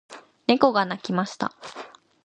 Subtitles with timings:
[0.47, 1.51] 猫が鳴きました。